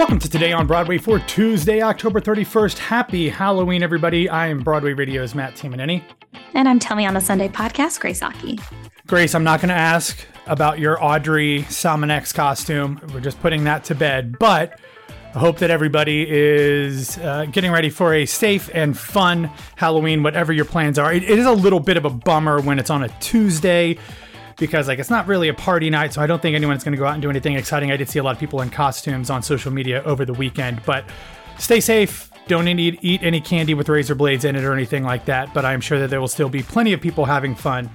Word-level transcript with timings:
Welcome 0.00 0.18
to 0.20 0.30
Today 0.30 0.50
on 0.52 0.66
Broadway 0.66 0.96
for 0.96 1.18
Tuesday, 1.18 1.82
October 1.82 2.22
31st. 2.22 2.78
Happy 2.78 3.28
Halloween, 3.28 3.82
everybody. 3.82 4.30
I 4.30 4.46
am 4.46 4.62
Broadway 4.62 4.94
Radio's 4.94 5.34
Matt 5.34 5.56
Tamanini. 5.56 6.02
And 6.54 6.66
I'm 6.66 6.78
Tell 6.78 6.96
Me 6.96 7.04
on 7.04 7.12
the 7.12 7.20
Sunday 7.20 7.48
podcast, 7.48 8.00
Grace 8.00 8.22
Aki. 8.22 8.58
Grace, 9.06 9.34
I'm 9.34 9.44
not 9.44 9.60
going 9.60 9.68
to 9.68 9.74
ask 9.74 10.26
about 10.46 10.78
your 10.78 11.04
Audrey 11.04 11.64
Salmonex 11.64 12.32
costume. 12.32 12.98
We're 13.12 13.20
just 13.20 13.38
putting 13.42 13.64
that 13.64 13.84
to 13.84 13.94
bed. 13.94 14.38
But 14.38 14.80
I 15.34 15.38
hope 15.38 15.58
that 15.58 15.70
everybody 15.70 16.26
is 16.26 17.18
uh, 17.18 17.44
getting 17.52 17.70
ready 17.70 17.90
for 17.90 18.14
a 18.14 18.24
safe 18.24 18.70
and 18.72 18.96
fun 18.96 19.50
Halloween, 19.76 20.22
whatever 20.22 20.50
your 20.50 20.64
plans 20.64 20.98
are. 20.98 21.12
it, 21.12 21.24
it 21.24 21.38
is 21.38 21.44
a 21.44 21.52
little 21.52 21.78
bit 21.78 21.98
of 21.98 22.06
a 22.06 22.10
bummer 22.10 22.62
when 22.62 22.78
it's 22.78 22.88
on 22.88 23.02
a 23.02 23.08
Tuesday 23.20 23.98
because 24.60 24.86
like 24.86 25.00
it's 25.00 25.10
not 25.10 25.26
really 25.26 25.48
a 25.48 25.54
party 25.54 25.90
night, 25.90 26.12
so 26.12 26.22
I 26.22 26.28
don't 26.28 26.40
think 26.40 26.54
anyone's 26.54 26.84
going 26.84 26.92
to 26.92 26.98
go 26.98 27.06
out 27.06 27.14
and 27.14 27.22
do 27.22 27.30
anything 27.30 27.56
exciting. 27.56 27.90
I 27.90 27.96
did 27.96 28.08
see 28.08 28.20
a 28.20 28.22
lot 28.22 28.32
of 28.32 28.38
people 28.38 28.60
in 28.60 28.70
costumes 28.70 29.30
on 29.30 29.42
social 29.42 29.72
media 29.72 30.04
over 30.04 30.24
the 30.24 30.34
weekend, 30.34 30.82
but 30.86 31.04
stay 31.58 31.80
safe. 31.80 32.30
Don't 32.46 32.68
eat, 32.68 32.98
eat 33.02 33.22
any 33.22 33.40
candy 33.40 33.74
with 33.74 33.88
razor 33.88 34.14
blades 34.14 34.44
in 34.44 34.56
it 34.56 34.64
or 34.64 34.72
anything 34.72 35.04
like 35.04 35.24
that. 35.24 35.52
But 35.54 35.64
I'm 35.64 35.80
sure 35.80 35.98
that 35.98 36.10
there 36.10 36.20
will 36.20 36.28
still 36.28 36.48
be 36.48 36.62
plenty 36.62 36.92
of 36.92 37.00
people 37.00 37.24
having 37.24 37.54
fun 37.54 37.90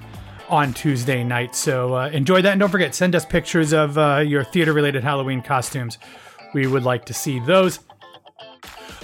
on 0.50 0.74
Tuesday 0.74 1.24
night. 1.24 1.56
So 1.56 1.96
uh, 1.96 2.10
enjoy 2.10 2.42
that, 2.42 2.52
and 2.52 2.60
don't 2.60 2.70
forget 2.70 2.96
send 2.96 3.16
us 3.16 3.26
pictures 3.26 3.74
of 3.74 3.98
uh, 3.98 4.24
your 4.26 4.44
theater-related 4.44 5.04
Halloween 5.04 5.42
costumes. 5.42 5.98
We 6.54 6.68
would 6.68 6.84
like 6.84 7.06
to 7.06 7.14
see 7.14 7.40
those. 7.40 7.80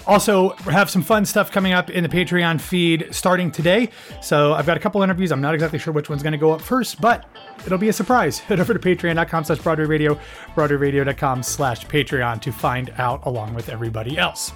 Also, 0.07 0.49
have 0.65 0.89
some 0.89 1.01
fun 1.01 1.25
stuff 1.25 1.51
coming 1.51 1.73
up 1.73 1.89
in 1.89 2.03
the 2.03 2.09
Patreon 2.09 2.59
feed 2.59 3.07
starting 3.11 3.51
today. 3.51 3.89
So 4.21 4.53
I've 4.53 4.65
got 4.65 4.77
a 4.77 4.79
couple 4.79 5.01
interviews. 5.03 5.31
I'm 5.31 5.41
not 5.41 5.53
exactly 5.53 5.79
sure 5.79 5.93
which 5.93 6.09
one's 6.09 6.23
going 6.23 6.31
to 6.33 6.39
go 6.39 6.51
up 6.51 6.61
first, 6.61 6.99
but 6.99 7.25
it'll 7.65 7.77
be 7.77 7.89
a 7.89 7.93
surprise. 7.93 8.39
Head 8.51 8.59
over 8.59 8.73
to 8.73 8.79
patreon.com 8.79 9.43
slash 9.43 9.59
Broadway 9.59 9.85
Radio, 9.85 10.19
broadwayradio.com 10.55 11.43
slash 11.43 11.85
Patreon 11.85 12.41
to 12.41 12.51
find 12.51 12.91
out 12.97 13.25
along 13.25 13.53
with 13.53 13.69
everybody 13.69 14.17
else. 14.17 14.51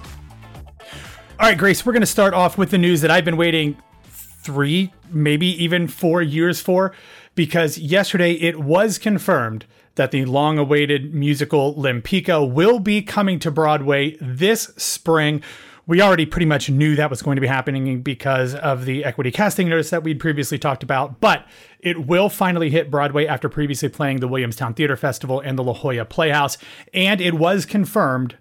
All 1.38 1.48
right, 1.48 1.58
Grace, 1.58 1.84
we're 1.84 1.92
going 1.92 2.00
to 2.00 2.06
start 2.06 2.34
off 2.34 2.56
with 2.56 2.70
the 2.70 2.78
news 2.78 3.02
that 3.02 3.10
I've 3.10 3.24
been 3.24 3.36
waiting 3.36 3.76
three, 4.46 4.92
maybe 5.10 5.62
even 5.62 5.86
four 5.86 6.22
years 6.22 6.60
for, 6.60 6.92
because 7.36 7.78
yesterday 7.78 8.32
it 8.32 8.58
was 8.58 8.98
confirmed 8.98 9.66
that 9.94 10.10
the 10.10 10.24
long 10.24 10.58
awaited 10.58 11.14
musical 11.14 11.74
Lempicka 11.74 12.50
will 12.50 12.80
be 12.80 13.02
coming 13.02 13.38
to 13.38 13.50
Broadway 13.50 14.16
this 14.20 14.64
spring. 14.76 15.42
We 15.86 16.00
already 16.02 16.26
pretty 16.26 16.46
much 16.46 16.68
knew 16.68 16.96
that 16.96 17.10
was 17.10 17.22
going 17.22 17.36
to 17.36 17.40
be 17.40 17.46
happening 17.46 18.02
because 18.02 18.54
of 18.56 18.86
the 18.86 19.04
equity 19.04 19.30
casting 19.30 19.68
notice 19.68 19.90
that 19.90 20.02
we'd 20.02 20.18
previously 20.18 20.58
talked 20.58 20.82
about, 20.82 21.20
but 21.20 21.46
it 21.78 22.06
will 22.06 22.28
finally 22.28 22.70
hit 22.70 22.90
Broadway 22.90 23.26
after 23.26 23.48
previously 23.48 23.88
playing 23.88 24.18
the 24.18 24.28
Williamstown 24.28 24.74
Theater 24.74 24.96
Festival 24.96 25.38
and 25.38 25.56
the 25.56 25.62
La 25.62 25.74
Jolla 25.74 26.04
Playhouse. 26.04 26.58
And 26.92 27.20
it 27.20 27.34
was 27.34 27.64
confirmed 27.64 28.36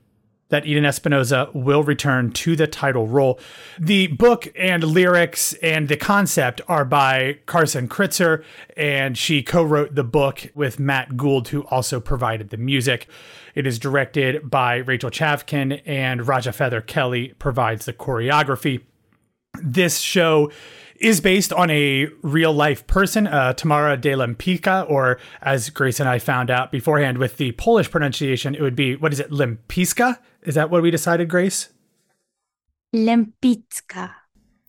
that 0.49 0.65
Eden 0.65 0.85
Espinosa 0.85 1.49
will 1.53 1.83
return 1.83 2.31
to 2.31 2.55
the 2.55 2.67
title 2.67 3.07
role. 3.07 3.39
The 3.79 4.07
book 4.07 4.47
and 4.55 4.83
lyrics 4.83 5.53
and 5.55 5.87
the 5.87 5.97
concept 5.97 6.61
are 6.67 6.85
by 6.85 7.39
Carson 7.45 7.87
Kreitzer, 7.87 8.43
and 8.77 9.17
she 9.17 9.41
co 9.41 9.63
wrote 9.63 9.95
the 9.95 10.03
book 10.03 10.52
with 10.53 10.79
Matt 10.79 11.17
Gould, 11.17 11.49
who 11.49 11.63
also 11.63 11.99
provided 11.99 12.49
the 12.49 12.57
music. 12.57 13.07
It 13.55 13.65
is 13.65 13.79
directed 13.79 14.49
by 14.49 14.77
Rachel 14.77 15.09
Chavkin, 15.09 15.81
and 15.85 16.27
Raja 16.27 16.52
Feather 16.52 16.81
Kelly 16.81 17.33
provides 17.39 17.85
the 17.85 17.93
choreography. 17.93 18.83
This 19.61 19.99
show 19.99 20.52
is 20.99 21.21
based 21.21 21.51
on 21.51 21.69
a 21.69 22.07
real 22.21 22.53
life 22.53 22.88
person, 22.88 23.27
uh, 23.27 23.53
Tamara 23.53 23.97
de 23.97 24.11
Lempicka, 24.13 24.89
or 24.89 25.19
as 25.41 25.69
Grace 25.69 25.99
and 25.99 26.07
I 26.07 26.19
found 26.19 26.49
out 26.49 26.71
beforehand 26.71 27.17
with 27.17 27.37
the 27.37 27.52
Polish 27.53 27.89
pronunciation, 27.91 28.55
it 28.55 28.61
would 28.61 28.75
be, 28.75 28.95
what 28.95 29.13
is 29.13 29.19
it, 29.19 29.31
Lempiska? 29.31 30.19
Is 30.43 30.55
that 30.55 30.69
what 30.69 30.81
we 30.81 30.91
decided, 30.91 31.29
Grace? 31.29 31.69
Lempicka. 32.93 34.11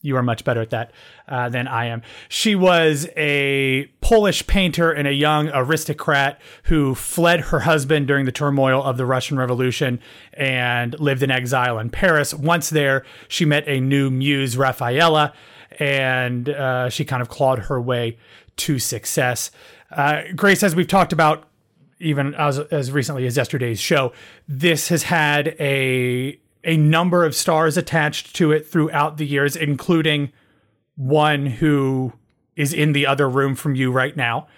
You 0.03 0.17
are 0.17 0.23
much 0.23 0.45
better 0.45 0.61
at 0.61 0.71
that 0.71 0.93
uh, 1.27 1.49
than 1.49 1.67
I 1.67 1.87
am. 1.87 2.03
She 2.29 2.55
was 2.55 3.09
a 3.17 3.87
Polish 4.01 4.47
painter 4.47 4.93
and 4.93 5.09
a 5.09 5.13
young 5.13 5.51
aristocrat 5.53 6.41
who 6.65 6.95
fled 6.95 7.41
her 7.41 7.61
husband 7.61 8.07
during 8.07 8.25
the 8.25 8.31
turmoil 8.31 8.85
of 8.85 8.99
the 8.99 9.07
Russian 9.07 9.37
Revolution 9.37 9.99
and 10.33 10.99
lived 11.01 11.25
in 11.25 11.33
exile 11.33 11.79
in 11.81 11.91
Paris. 11.91 12.33
Once 12.33 12.71
there, 12.71 13.05
she 13.27 13.45
met 13.45 13.67
a 13.67 13.81
new 13.81 14.09
muse, 14.11 14.57
Rafaela, 14.57 15.33
and 15.79 16.49
uh, 16.49 16.89
she 16.89 17.05
kind 17.05 17.23
of 17.23 17.29
clawed 17.29 17.61
her 17.61 17.81
way 17.81 18.19
to 18.57 18.79
success. 18.79 19.51
Uh, 19.91 20.23
Grace, 20.35 20.63
as 20.63 20.75
we've 20.75 20.89
talked 20.89 21.13
about 21.13 21.45
even 21.99 22.35
as 22.35 22.59
as 22.59 22.93
recently 22.93 23.27
as 23.27 23.37
yesterday's 23.37 23.81
show, 23.81 24.13
this 24.49 24.89
has 24.89 25.05
had 25.05 25.57
a 25.61 26.39
a 26.65 26.77
number 26.77 27.25
of 27.25 27.35
stars 27.35 27.77
attached 27.77 28.35
to 28.37 28.53
it 28.53 28.67
throughout 28.67 29.17
the 29.17 29.27
years, 29.27 29.57
including 29.57 30.33
one 30.97 31.47
who 31.47 32.13
is 32.57 32.73
in 32.73 32.93
the 32.93 33.07
other 33.07 33.29
room 33.29 33.55
from 33.55 33.75
you 33.75 33.93
right 33.93 34.17
now. 34.17 34.49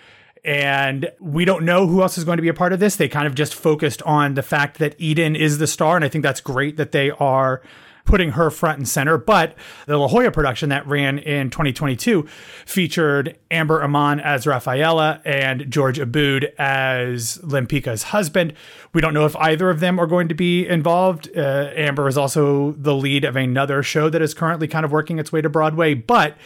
And 0.44 1.10
we 1.20 1.44
don't 1.44 1.64
know 1.64 1.86
who 1.86 2.00
else 2.00 2.16
is 2.16 2.24
going 2.24 2.38
to 2.38 2.42
be 2.42 2.48
a 2.48 2.54
part 2.54 2.72
of 2.72 2.80
this. 2.80 2.96
They 2.96 3.08
kind 3.08 3.26
of 3.26 3.34
just 3.34 3.54
focused 3.54 4.00
on 4.02 4.34
the 4.34 4.42
fact 4.42 4.78
that 4.78 4.94
Eden 4.98 5.36
is 5.36 5.58
the 5.58 5.66
star. 5.66 5.96
And 5.96 6.04
I 6.04 6.08
think 6.08 6.22
that's 6.22 6.40
great 6.40 6.76
that 6.76 6.92
they 6.92 7.10
are 7.10 7.60
putting 8.08 8.30
her 8.30 8.50
front 8.50 8.78
and 8.78 8.88
center. 8.88 9.18
But 9.18 9.54
the 9.86 9.98
La 9.98 10.08
Jolla 10.08 10.30
production 10.32 10.70
that 10.70 10.86
ran 10.86 11.18
in 11.18 11.50
2022 11.50 12.26
featured 12.64 13.38
Amber 13.50 13.84
Iman 13.84 14.18
as 14.18 14.46
Rafaela 14.46 15.20
and 15.26 15.70
George 15.70 15.98
Abud 15.98 16.46
as 16.58 17.38
Lempicka's 17.42 18.04
husband. 18.04 18.54
We 18.94 19.02
don't 19.02 19.12
know 19.12 19.26
if 19.26 19.36
either 19.36 19.68
of 19.68 19.80
them 19.80 20.00
are 20.00 20.06
going 20.06 20.26
to 20.28 20.34
be 20.34 20.66
involved. 20.66 21.28
Uh, 21.36 21.70
Amber 21.74 22.08
is 22.08 22.16
also 22.16 22.72
the 22.72 22.94
lead 22.94 23.24
of 23.24 23.36
another 23.36 23.82
show 23.82 24.08
that 24.08 24.22
is 24.22 24.32
currently 24.32 24.66
kind 24.66 24.86
of 24.86 24.90
working 24.90 25.18
its 25.18 25.30
way 25.30 25.42
to 25.42 25.50
Broadway, 25.50 25.92
but 25.92 26.36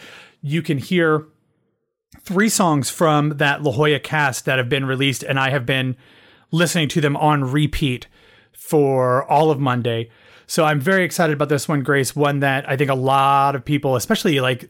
you 0.41 0.61
can 0.61 0.77
hear 0.77 1.25
three 2.19 2.49
songs 2.49 2.89
from 2.89 3.37
that 3.37 3.63
La 3.63 3.71
Jolla 3.71 3.99
cast 3.99 4.43
that 4.43 4.57
have 4.57 4.67
been 4.67 4.85
released, 4.85 5.23
and 5.23 5.39
I 5.39 5.49
have 5.49 5.65
been 5.65 5.95
listening 6.51 6.89
to 6.89 6.99
them 6.99 7.15
on 7.15 7.49
repeat 7.49 8.07
for 8.51 9.23
all 9.31 9.49
of 9.49 9.61
Monday. 9.61 10.09
So 10.53 10.63
I'm 10.63 10.79
very 10.79 11.03
excited 11.03 11.33
about 11.33 11.49
this 11.49 11.67
one, 11.67 11.81
Grace. 11.81 12.15
One 12.15 12.41
that 12.41 12.69
I 12.69 12.77
think 12.77 12.91
a 12.91 12.93
lot 12.93 13.55
of 13.55 13.65
people, 13.65 13.95
especially 13.95 14.39
like 14.39 14.69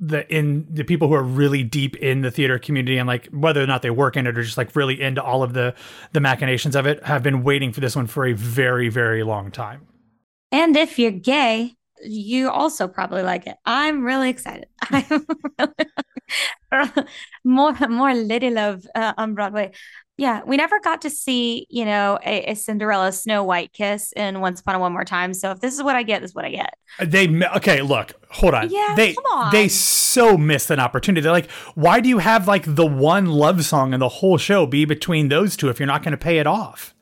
the 0.00 0.28
in 0.28 0.66
the 0.68 0.82
people 0.82 1.06
who 1.06 1.14
are 1.14 1.22
really 1.22 1.62
deep 1.62 1.94
in 1.98 2.22
the 2.22 2.30
theater 2.32 2.58
community 2.58 2.98
and 2.98 3.06
like 3.06 3.28
whether 3.28 3.62
or 3.62 3.66
not 3.68 3.82
they 3.82 3.90
work 3.90 4.16
in 4.16 4.26
it 4.26 4.36
or 4.36 4.42
just 4.42 4.58
like 4.58 4.74
really 4.74 5.00
into 5.00 5.22
all 5.22 5.44
of 5.44 5.52
the 5.52 5.76
the 6.10 6.18
machinations 6.18 6.74
of 6.74 6.86
it, 6.86 7.04
have 7.04 7.22
been 7.22 7.44
waiting 7.44 7.72
for 7.72 7.78
this 7.78 7.94
one 7.94 8.08
for 8.08 8.26
a 8.26 8.32
very 8.32 8.88
very 8.88 9.22
long 9.22 9.52
time. 9.52 9.86
And 10.50 10.76
if 10.76 10.98
you're 10.98 11.12
gay, 11.12 11.76
you 12.02 12.50
also 12.50 12.88
probably 12.88 13.22
like 13.22 13.46
it. 13.46 13.56
I'm 13.64 14.04
really 14.04 14.30
excited. 14.30 14.66
I'm 14.90 15.26
really, 15.58 16.90
more 17.44 17.72
more 17.88 18.14
lady 18.14 18.50
love 18.50 18.86
uh, 18.94 19.12
on 19.16 19.34
Broadway. 19.34 19.72
Yeah, 20.18 20.42
we 20.46 20.56
never 20.56 20.78
got 20.78 21.02
to 21.02 21.10
see, 21.10 21.66
you 21.70 21.86
know, 21.86 22.18
a, 22.24 22.50
a, 22.50 22.54
Cinderella 22.54 23.12
Snow 23.12 23.42
White 23.44 23.72
kiss 23.72 24.12
in 24.12 24.40
Once 24.40 24.60
Upon 24.60 24.74
a 24.74 24.78
One 24.78 24.92
More 24.92 25.06
Time. 25.06 25.32
So 25.32 25.50
if 25.50 25.60
this 25.60 25.74
is 25.74 25.82
what 25.82 25.96
I 25.96 26.02
get, 26.02 26.20
this 26.20 26.30
is 26.30 26.34
what 26.34 26.44
I 26.44 26.50
get. 26.50 26.74
Uh, 26.98 27.06
they 27.06 27.28
okay, 27.56 27.80
look, 27.80 28.12
hold 28.30 28.52
on. 28.54 28.68
Yeah, 28.70 28.94
they 28.94 29.14
come 29.14 29.24
on. 29.32 29.52
they 29.52 29.68
so 29.68 30.36
missed 30.36 30.70
an 30.70 30.78
opportunity. 30.78 31.22
They're 31.22 31.32
like, 31.32 31.50
why 31.74 32.00
do 32.00 32.08
you 32.08 32.18
have 32.18 32.46
like 32.46 32.64
the 32.66 32.86
one 32.86 33.26
love 33.26 33.64
song 33.64 33.94
in 33.94 34.00
the 34.00 34.08
whole 34.08 34.36
show 34.36 34.66
be 34.66 34.84
between 34.84 35.28
those 35.28 35.56
two 35.56 35.70
if 35.70 35.80
you're 35.80 35.86
not 35.86 36.02
going 36.02 36.12
to 36.12 36.18
pay 36.18 36.38
it 36.38 36.46
off? 36.46 36.94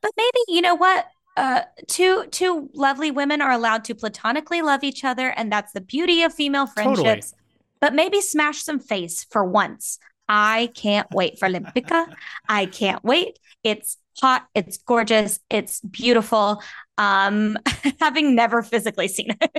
But 0.00 0.12
maybe 0.16 0.38
you 0.48 0.62
know 0.62 0.74
what? 0.74 1.06
Uh, 1.36 1.62
two 1.88 2.26
two 2.30 2.70
lovely 2.74 3.10
women 3.10 3.40
are 3.40 3.50
allowed 3.50 3.84
to 3.84 3.94
platonically 3.94 4.62
love 4.62 4.84
each 4.84 5.04
other, 5.04 5.30
and 5.30 5.50
that's 5.50 5.72
the 5.72 5.80
beauty 5.80 6.22
of 6.22 6.32
female 6.32 6.66
friendships. 6.66 7.32
Totally. 7.32 7.40
But 7.80 7.94
maybe 7.94 8.20
smash 8.20 8.62
some 8.62 8.78
face 8.78 9.24
for 9.24 9.44
once. 9.44 9.98
I 10.28 10.70
can't 10.74 11.06
wait 11.12 11.38
for 11.38 11.48
Lempicka. 11.48 12.06
I 12.48 12.66
can't 12.66 13.02
wait. 13.04 13.38
It's 13.62 13.98
hot, 14.20 14.46
it's 14.54 14.78
gorgeous, 14.78 15.40
it's 15.50 15.80
beautiful. 15.80 16.62
Um, 16.96 17.58
having 18.00 18.34
never 18.34 18.62
physically 18.62 19.08
seen 19.08 19.36
it. 19.40 19.50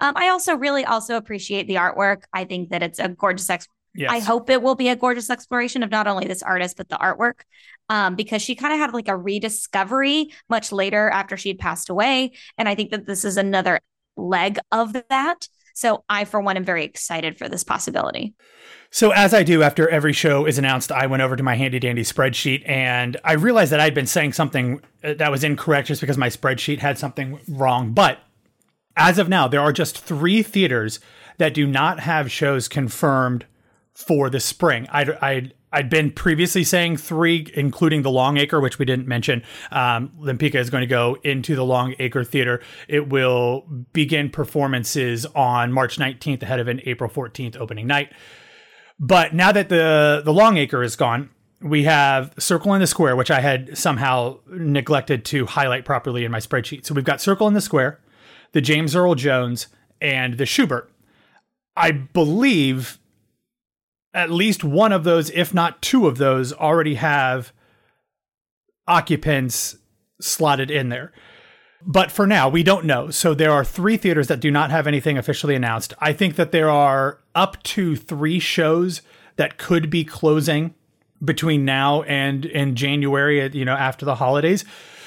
Um, 0.00 0.12
I 0.16 0.28
also 0.28 0.56
really 0.56 0.84
also 0.84 1.16
appreciate 1.16 1.66
the 1.66 1.76
artwork. 1.76 2.24
I 2.32 2.44
think 2.44 2.70
that 2.70 2.82
it's 2.82 2.98
a 2.98 3.08
gorgeous 3.08 3.48
ex- 3.48 3.68
yes. 3.94 4.10
I 4.10 4.18
hope 4.18 4.50
it 4.50 4.60
will 4.60 4.74
be 4.74 4.88
a 4.88 4.96
gorgeous 4.96 5.30
exploration 5.30 5.82
of 5.82 5.90
not 5.90 6.06
only 6.06 6.26
this 6.26 6.42
artist 6.42 6.76
but 6.76 6.88
the 6.88 6.96
artwork. 6.96 7.40
Um, 7.88 8.16
because 8.16 8.42
she 8.42 8.56
kind 8.56 8.74
of 8.74 8.80
had 8.80 8.92
like 8.92 9.06
a 9.06 9.16
rediscovery 9.16 10.30
much 10.48 10.72
later 10.72 11.08
after 11.08 11.36
she 11.36 11.50
had 11.50 11.58
passed 11.58 11.88
away. 11.88 12.32
And 12.58 12.68
I 12.68 12.74
think 12.74 12.90
that 12.90 13.06
this 13.06 13.24
is 13.24 13.36
another 13.36 13.78
leg 14.16 14.58
of 14.72 14.92
that. 15.08 15.48
So 15.74 16.04
I, 16.08 16.24
for 16.24 16.40
one, 16.40 16.56
am 16.56 16.64
very 16.64 16.84
excited 16.84 17.36
for 17.36 17.48
this 17.48 17.62
possibility. 17.62 18.34
So, 18.90 19.10
as 19.10 19.34
I 19.34 19.42
do 19.42 19.62
after 19.62 19.88
every 19.88 20.14
show 20.14 20.46
is 20.46 20.58
announced, 20.58 20.90
I 20.90 21.06
went 21.06 21.22
over 21.22 21.36
to 21.36 21.42
my 21.42 21.54
handy 21.54 21.78
dandy 21.78 22.02
spreadsheet 22.02 22.66
and 22.66 23.18
I 23.24 23.34
realized 23.34 23.72
that 23.72 23.80
I'd 23.80 23.94
been 23.94 24.06
saying 24.06 24.32
something 24.32 24.80
uh, 25.04 25.14
that 25.14 25.30
was 25.30 25.44
incorrect 25.44 25.88
just 25.88 26.00
because 26.00 26.16
my 26.16 26.28
spreadsheet 26.28 26.78
had 26.78 26.98
something 26.98 27.38
wrong. 27.46 27.92
But 27.92 28.20
as 28.96 29.18
of 29.18 29.28
now, 29.28 29.48
there 29.48 29.60
are 29.60 29.72
just 29.72 29.98
three 29.98 30.42
theaters 30.42 30.98
that 31.36 31.52
do 31.52 31.66
not 31.66 32.00
have 32.00 32.32
shows 32.32 32.68
confirmed 32.68 33.44
for 33.94 34.30
the 34.30 34.40
spring. 34.40 34.86
I, 34.90 35.02
I, 35.20 35.50
I'd 35.76 35.90
been 35.90 36.10
previously 36.10 36.64
saying 36.64 36.96
three, 36.96 37.52
including 37.52 38.00
the 38.00 38.10
Longacre, 38.10 38.62
which 38.62 38.78
we 38.78 38.86
didn't 38.86 39.06
mention. 39.06 39.42
Um, 39.70 40.10
Lempicka 40.18 40.54
is 40.54 40.70
going 40.70 40.80
to 40.80 40.86
go 40.86 41.18
into 41.22 41.54
the 41.54 41.66
Longacre 41.66 42.24
Theater. 42.24 42.62
It 42.88 43.10
will 43.10 43.66
begin 43.92 44.30
performances 44.30 45.26
on 45.34 45.74
March 45.74 45.98
19th 45.98 46.42
ahead 46.42 46.60
of 46.60 46.68
an 46.68 46.80
April 46.86 47.10
14th 47.10 47.58
opening 47.58 47.86
night. 47.86 48.10
But 48.98 49.34
now 49.34 49.52
that 49.52 49.68
the 49.68 50.22
the 50.24 50.32
Longacre 50.32 50.82
is 50.82 50.96
gone, 50.96 51.28
we 51.60 51.84
have 51.84 52.32
Circle 52.38 52.72
in 52.72 52.80
the 52.80 52.86
Square, 52.86 53.16
which 53.16 53.30
I 53.30 53.42
had 53.42 53.76
somehow 53.76 54.38
neglected 54.46 55.26
to 55.26 55.44
highlight 55.44 55.84
properly 55.84 56.24
in 56.24 56.32
my 56.32 56.40
spreadsheet. 56.40 56.86
So 56.86 56.94
we've 56.94 57.04
got 57.04 57.20
Circle 57.20 57.48
in 57.48 57.52
the 57.52 57.60
Square, 57.60 58.00
the 58.52 58.62
James 58.62 58.96
Earl 58.96 59.14
Jones, 59.14 59.66
and 60.00 60.38
the 60.38 60.44
Shubert. 60.44 60.86
I 61.76 61.90
believe 61.90 62.98
at 64.16 64.30
least 64.30 64.64
one 64.64 64.92
of 64.92 65.04
those, 65.04 65.30
if 65.30 65.52
not 65.52 65.82
two 65.82 66.06
of 66.06 66.16
those, 66.16 66.52
already 66.54 66.94
have 66.94 67.52
occupants 68.88 69.76
slotted 70.20 70.70
in 70.70 70.88
there. 70.88 71.12
But 71.84 72.10
for 72.10 72.26
now, 72.26 72.48
we 72.48 72.62
don't 72.62 72.86
know. 72.86 73.10
So 73.10 73.34
there 73.34 73.52
are 73.52 73.64
three 73.64 73.98
theaters 73.98 74.28
that 74.28 74.40
do 74.40 74.50
not 74.50 74.70
have 74.70 74.86
anything 74.86 75.18
officially 75.18 75.54
announced. 75.54 75.92
I 76.00 76.14
think 76.14 76.36
that 76.36 76.50
there 76.50 76.70
are 76.70 77.20
up 77.34 77.62
to 77.64 77.94
three 77.94 78.38
shows 78.38 79.02
that 79.36 79.58
could 79.58 79.90
be 79.90 80.02
closing 80.02 80.74
between 81.22 81.66
now 81.66 82.02
and 82.04 82.46
in 82.46 82.74
January, 82.74 83.46
you 83.52 83.66
know, 83.66 83.74
after 83.74 84.06
the 84.06 84.14
holidays. 84.14 84.64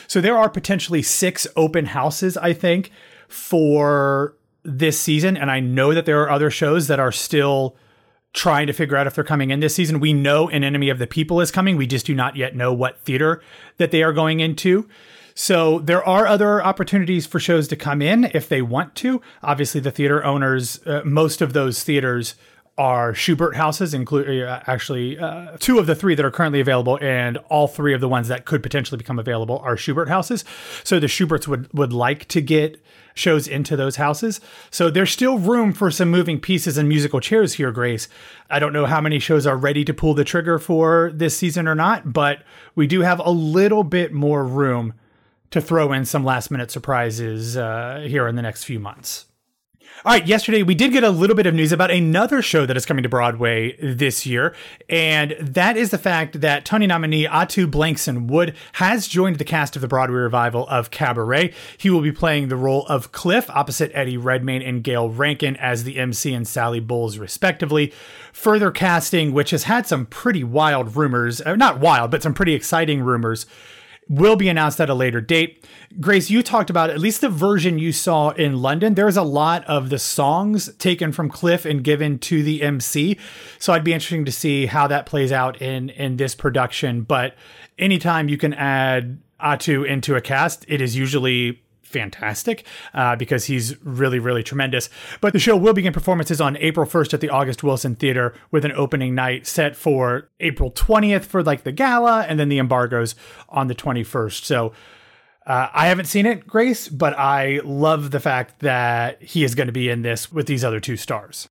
So 0.08 0.22
there 0.22 0.38
are 0.38 0.50
potentially 0.50 1.02
six 1.02 1.48
open 1.56 1.88
houses, 1.88 2.38
I 2.38 2.54
think, 2.54 2.92
for 3.28 4.36
this 4.64 5.00
season. 5.00 5.36
And 5.36 5.50
I 5.50 5.60
know 5.60 5.96
that 5.96 6.06
there 6.06 6.22
are 6.22 6.30
other 6.30 6.52
shows 6.52 6.88
that 6.88 7.00
are 7.00 7.12
still 7.12 7.76
trying 8.34 8.68
to 8.68 8.74
figure 8.74 8.96
out 8.96 9.08
if 9.08 9.16
they're 9.16 9.24
coming 9.24 9.50
in 9.50 9.60
this 9.60 9.76
season. 9.76 10.00
We 10.00 10.14
know 10.14 10.50
An 10.50 10.64
Enemy 10.64 10.90
of 10.90 11.00
the 11.00 11.08
People 11.08 11.42
is 11.42 11.52
coming. 11.52 11.78
We 11.78 11.88
just 11.88 12.06
do 12.06 12.14
not 12.14 12.36
yet 12.36 12.56
know 12.56 12.74
what 12.74 13.00
theater 13.02 13.42
that 13.78 13.92
they 13.92 14.04
are 14.04 14.14
going 14.14 14.40
into. 14.40 14.88
So 15.34 15.80
there 15.80 16.06
are 16.06 16.28
other 16.28 16.62
opportunities 16.62 17.26
for 17.26 17.40
shows 17.40 17.68
to 17.70 17.76
come 17.76 18.02
in 18.02 18.26
if 18.34 18.50
they 18.50 18.62
want 18.62 18.94
to. 18.96 19.22
Obviously, 19.42 19.80
the 19.80 19.92
theater 19.92 20.24
owners, 20.24 20.86
uh, 20.86 21.02
most 21.06 21.42
of 21.42 21.54
those 21.54 21.82
theaters 21.82 22.36
are 22.80 23.12
Shubert 23.12 23.56
houses, 23.56 23.94
include 23.94 24.44
uh, 24.44 24.62
actually 24.66 25.20
uh, 25.20 25.58
two 25.60 25.80
of 25.80 25.86
the 25.86 25.96
three 25.96 26.16
that 26.16 26.26
are 26.26 26.32
currently 26.32 26.62
available, 26.62 26.98
and 27.02 27.38
all 27.50 27.68
three 27.68 27.94
of 27.94 28.00
the 28.00 28.08
ones 28.08 28.30
that 28.30 28.46
could 28.46 28.64
potentially 28.64 28.98
become 28.98 29.20
available 29.20 29.60
are 29.60 29.76
Shubert 29.76 30.08
houses. 30.08 30.46
So 30.86 30.98
the 30.98 31.08
Shuberts 31.08 31.46
would 31.46 31.72
would 31.74 31.92
like 31.92 32.26
to 32.30 32.42
get 32.42 32.82
shows 33.14 33.50
into 33.50 33.76
those 33.76 33.98
houses. 33.98 34.40
So 34.72 34.90
there's 34.90 35.12
still 35.12 35.38
room 35.38 35.74
for 35.74 35.92
some 35.92 36.10
moving 36.10 36.40
pieces 36.40 36.78
and 36.78 36.88
musical 36.88 37.20
chairs 37.20 37.56
here, 37.56 37.72
Grace. 37.72 38.08
I 38.50 38.60
don't 38.60 38.72
know 38.72 38.86
how 38.86 39.02
many 39.02 39.20
shows 39.20 39.46
are 39.46 39.58
ready 39.58 39.84
to 39.84 39.94
pull 39.94 40.14
the 40.14 40.24
trigger 40.24 40.58
for 40.58 41.12
this 41.14 41.36
season 41.36 41.68
or 41.68 41.76
not, 41.76 42.14
but 42.14 42.44
we 42.76 42.88
do 42.88 43.02
have 43.02 43.20
a 43.20 43.30
little 43.30 43.84
bit 43.84 44.14
more 44.14 44.46
room 44.46 44.94
to 45.52 45.60
throw 45.60 45.92
in 45.92 46.06
some 46.06 46.24
last 46.24 46.50
minute 46.50 46.72
surprises 46.72 47.58
uh, 47.58 48.06
here 48.08 48.26
in 48.28 48.38
the 48.38 48.42
next 48.42 48.64
few 48.64 48.80
months. 48.80 49.26
All 50.06 50.14
right, 50.14 50.26
yesterday 50.26 50.64
we 50.64 50.76
did 50.76 50.94
get 50.94 51.04
a 51.04 51.10
little 51.10 51.36
bit 51.36 51.46
of 51.46 51.54
news 51.54 51.74
about 51.74 51.92
another 51.92 52.42
show 52.42 52.66
that 52.66 52.78
is 52.78 52.86
coming 52.86 53.04
to 53.04 53.10
Broadway 53.10 53.76
this 53.82 54.26
year, 54.26 54.56
and 54.88 55.36
that 55.42 55.76
is 55.76 55.90
the 55.90 55.98
fact 55.98 56.40
that 56.40 56.64
Tony 56.64 56.88
nominee 56.88 57.28
Ato 57.28 57.68
Blankson 57.68 58.28
Wood 58.28 58.56
has 58.74 59.10
joined 59.10 59.40
the 59.40 59.44
cast 59.44 59.76
of 59.76 59.82
the 59.82 59.90
Broadway 59.90 60.20
revival 60.20 60.66
of 60.70 60.90
Cabaret. 60.90 61.54
He 61.78 61.90
will 61.90 62.00
be 62.00 62.14
playing 62.14 62.48
the 62.48 62.56
role 62.56 62.86
of 62.88 63.12
Cliff 63.12 63.50
opposite 63.50 63.92
Eddie 63.94 64.16
Redmayne 64.16 64.62
and 64.62 64.86
Gayle 64.86 65.10
Rankin 65.10 65.58
as 65.58 65.84
the 65.84 66.00
MC 66.00 66.34
and 66.34 66.48
Sally 66.48 66.80
Bowles, 66.80 67.18
respectively. 67.18 67.92
Further 68.32 68.72
casting, 68.72 69.34
which 69.34 69.50
has 69.50 69.64
had 69.64 69.86
some 69.86 70.06
pretty 70.06 70.46
wild 70.46 70.96
rumors, 70.96 71.42
uh, 71.42 71.58
not 71.58 71.82
wild, 71.82 72.10
but 72.10 72.24
some 72.24 72.34
pretty 72.34 72.54
exciting 72.54 73.02
rumors 73.02 73.46
will 74.10 74.36
be 74.36 74.50
announced 74.50 74.82
at 74.82 74.90
a 74.90 74.94
later 74.96 75.22
date. 75.22 75.66
Grace, 76.00 76.30
you 76.30 76.42
talked 76.42 76.72
about 76.72 76.90
at 76.90 77.00
least 77.00 77.22
the 77.22 77.30
version 77.30 77.78
you 77.78 77.94
saw 77.94 78.32
in 78.32 78.62
London. 78.62 78.96
There's 78.96 79.16
a 79.16 79.24
lot 79.24 79.64
of 79.66 79.90
the 79.90 80.00
songs 80.00 80.74
taken 80.78 81.12
from 81.12 81.30
Cliff 81.30 81.64
and 81.64 81.84
given 81.84 82.18
to 82.20 82.42
the 82.42 82.64
MC. 82.64 83.18
So 83.60 83.72
I'd 83.72 83.84
be 83.84 83.94
interesting 83.94 84.26
to 84.26 84.32
see 84.32 84.66
how 84.66 84.88
that 84.88 85.06
plays 85.06 85.32
out 85.32 85.62
in 85.62 85.90
in 85.92 86.18
this 86.18 86.34
production. 86.34 87.04
But 87.04 87.36
anytime 87.78 88.30
you 88.30 88.38
can 88.38 88.54
add 88.56 89.20
Ato 89.40 89.84
into 89.84 90.16
a 90.16 90.22
cast, 90.22 90.66
it 90.68 90.82
is 90.82 90.98
usually 90.98 91.62
fantastic 91.90 92.66
uh, 92.94 93.16
because 93.16 93.46
he's 93.46 93.76
really, 93.84 94.20
really 94.20 94.44
tremendous. 94.44 94.90
But 95.22 95.34
the 95.34 95.40
show 95.40 95.58
will 95.58 95.74
begin 95.74 95.92
performances 95.92 96.40
on 96.40 96.56
April 96.58 96.86
1st 96.86 97.14
at 97.16 97.22
the 97.22 97.30
August 97.30 97.64
Wilson 97.64 97.96
Theater 97.96 98.34
with 98.52 98.64
an 98.64 98.72
opening 98.72 99.16
night 99.16 99.48
set 99.48 99.76
for 99.76 100.30
April 100.40 100.72
20th 100.72 101.26
for 101.26 101.44
like 101.44 101.64
the 101.64 101.72
gala 101.72 102.26
and 102.28 102.40
then 102.40 102.50
the 102.50 102.60
embargoes 102.60 103.16
on 103.50 103.68
the 103.68 103.76
21st. 103.76 104.44
So 104.44 104.74
uh, 105.46 105.68
I 105.74 105.88
haven't 105.88 106.06
seen 106.06 106.26
it, 106.26 106.46
Grace, 106.46 106.88
but 106.88 107.18
I 107.18 107.60
love 107.64 108.12
the 108.12 108.20
fact 108.20 108.60
that 108.60 109.22
he 109.22 109.44
is 109.44 109.56
going 109.56 109.68
to 109.68 109.74
be 109.74 109.90
in 109.90 110.04
this 110.04 110.32
with 110.32 110.46
these 110.46 110.64
other 110.64 110.80
two 110.80 110.96
stars. 110.96 111.50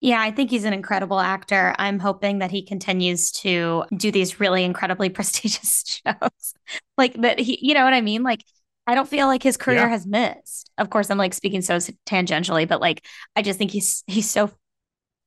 Yeah, 0.00 0.20
I 0.20 0.30
think 0.30 0.50
he's 0.50 0.64
an 0.64 0.74
incredible 0.74 1.18
actor. 1.18 1.74
I'm 1.78 1.98
hoping 1.98 2.38
that 2.40 2.50
he 2.50 2.62
continues 2.62 3.32
to 3.32 3.84
do 3.96 4.10
these 4.10 4.38
really 4.40 4.62
incredibly 4.62 5.08
prestigious 5.10 6.02
shows. 6.06 6.54
like 6.98 7.14
that 7.22 7.38
he, 7.38 7.58
you 7.62 7.74
know 7.74 7.84
what 7.84 7.94
I 7.94 8.02
mean? 8.02 8.22
Like 8.22 8.44
I 8.86 8.94
don't 8.94 9.08
feel 9.08 9.26
like 9.26 9.42
his 9.42 9.56
career 9.56 9.80
yeah. 9.80 9.88
has 9.88 10.06
missed. 10.06 10.70
Of 10.78 10.90
course, 10.90 11.10
I'm 11.10 11.18
like 11.18 11.34
speaking 11.34 11.62
so 11.62 11.76
tangentially, 12.06 12.68
but 12.68 12.80
like 12.80 13.04
I 13.34 13.42
just 13.42 13.58
think 13.58 13.70
he's 13.70 14.04
he's 14.06 14.30
so 14.30 14.50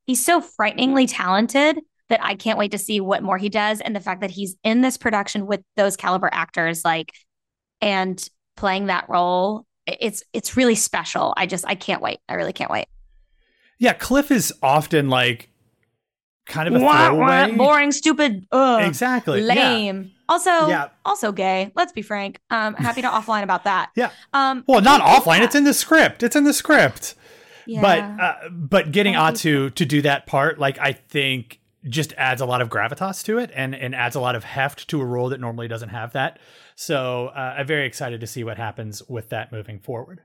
he's 0.05 0.23
so 0.23 0.41
frighteningly 0.41 1.07
talented 1.07 1.79
that 2.07 2.23
I 2.23 2.35
can't 2.35 2.57
wait 2.57 2.71
to 2.71 2.77
see 2.77 2.99
what 2.99 3.21
more 3.21 3.37
he 3.37 3.49
does. 3.49 3.81
And 3.81 3.95
the 3.95 3.99
fact 3.99 4.21
that 4.21 4.31
he's 4.31 4.55
in 4.63 4.81
this 4.81 4.97
production 4.97 5.45
with 5.45 5.61
those 5.75 5.95
caliber 5.95 6.29
actors, 6.31 6.83
like 6.83 7.13
and 7.81 8.27
playing 8.55 8.87
that 8.87 9.09
role, 9.09 9.65
it's 9.85 10.23
it's 10.33 10.55
really 10.55 10.75
special. 10.75 11.33
I 11.35 11.45
just 11.45 11.65
I 11.67 11.75
can't 11.75 12.01
wait. 12.01 12.19
I 12.29 12.35
really 12.35 12.53
can't 12.53 12.71
wait. 12.71 12.87
Yeah, 13.77 13.93
Cliff 13.93 14.31
is 14.31 14.53
often 14.61 15.09
like 15.09 15.49
kind 16.45 16.67
of 16.67 16.81
a 16.81 16.83
wah. 16.83 17.13
Wah, 17.13 17.49
boring, 17.51 17.91
stupid, 17.91 18.45
ugh, 18.51 18.83
exactly, 18.83 19.41
lame. 19.41 20.03
Yeah. 20.03 20.18
Also, 20.29 20.67
yeah. 20.67 20.89
also 21.03 21.31
gay. 21.31 21.71
Let's 21.75 21.91
be 21.91 22.03
frank. 22.03 22.39
Um, 22.51 22.75
happy 22.75 23.01
to 23.01 23.09
offline 23.09 23.43
about 23.43 23.63
that. 23.65 23.89
Yeah. 23.95 24.11
Um, 24.31 24.63
well, 24.67 24.81
not 24.81 25.01
offline. 25.01 25.41
It's 25.41 25.55
in 25.55 25.65
the 25.65 25.73
script. 25.73 26.23
It's 26.23 26.35
in 26.35 26.45
the 26.45 26.53
script. 26.53 27.15
Yeah. 27.65 27.81
But 27.81 28.23
uh, 28.23 28.49
but 28.49 28.91
getting 28.91 29.15
Ato 29.15 29.67
to 29.67 29.85
do 29.85 30.01
that 30.03 30.25
part, 30.25 30.57
like 30.57 30.77
I 30.79 30.93
think, 30.93 31.59
just 31.87 32.13
adds 32.13 32.39
a 32.39 32.45
lot 32.45 32.61
of 32.61 32.69
gravitas 32.69 33.23
to 33.25 33.39
it, 33.39 33.51
and 33.53 33.75
and 33.75 33.93
adds 33.93 34.15
a 34.15 34.21
lot 34.21 34.35
of 34.35 34.43
heft 34.43 34.87
to 34.89 35.01
a 35.01 35.05
role 35.05 35.29
that 35.29 35.39
normally 35.41 35.67
doesn't 35.67 35.89
have 35.89 36.13
that. 36.13 36.39
So 36.75 37.27
uh, 37.35 37.55
I'm 37.57 37.67
very 37.67 37.85
excited 37.85 38.21
to 38.21 38.27
see 38.27 38.43
what 38.43 38.57
happens 38.57 39.03
with 39.09 39.29
that 39.29 39.51
moving 39.51 39.79
forward. 39.79 40.21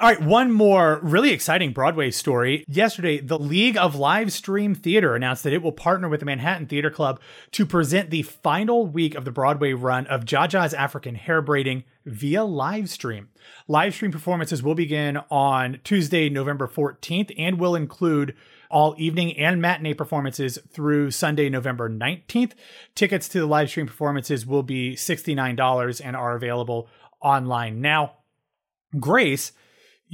All 0.00 0.08
right, 0.08 0.20
one 0.20 0.50
more 0.50 0.98
really 1.04 1.30
exciting 1.30 1.70
Broadway 1.72 2.10
story. 2.10 2.64
Yesterday, 2.66 3.20
the 3.20 3.38
League 3.38 3.76
of 3.76 3.94
Live 3.94 4.32
Stream 4.32 4.74
Theater 4.74 5.14
announced 5.14 5.44
that 5.44 5.52
it 5.52 5.62
will 5.62 5.70
partner 5.70 6.08
with 6.08 6.18
the 6.18 6.26
Manhattan 6.26 6.66
Theater 6.66 6.90
Club 6.90 7.20
to 7.52 7.64
present 7.64 8.10
the 8.10 8.22
final 8.22 8.88
week 8.88 9.14
of 9.14 9.24
the 9.24 9.30
Broadway 9.30 9.72
run 9.72 10.08
of 10.08 10.24
Jaja's 10.24 10.74
African 10.74 11.14
Hair 11.14 11.42
Braiding 11.42 11.84
via 12.04 12.42
live 12.42 12.90
stream. 12.90 13.28
Live 13.68 13.94
stream 13.94 14.10
performances 14.10 14.64
will 14.64 14.74
begin 14.74 15.18
on 15.30 15.78
Tuesday, 15.84 16.28
November 16.28 16.66
14th, 16.66 17.32
and 17.38 17.60
will 17.60 17.76
include 17.76 18.34
all 18.72 18.96
evening 18.98 19.38
and 19.38 19.62
matinee 19.62 19.94
performances 19.94 20.58
through 20.72 21.12
Sunday, 21.12 21.48
November 21.48 21.88
19th. 21.88 22.54
Tickets 22.96 23.28
to 23.28 23.38
the 23.38 23.46
live 23.46 23.70
stream 23.70 23.86
performances 23.86 24.44
will 24.44 24.64
be 24.64 24.96
$69 24.96 26.00
and 26.04 26.16
are 26.16 26.34
available 26.34 26.88
online 27.20 27.80
now. 27.80 28.14
Grace, 28.98 29.52